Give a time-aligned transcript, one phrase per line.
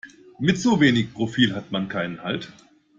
[0.39, 2.51] Mit so wenig Profil hat man keinen Halt.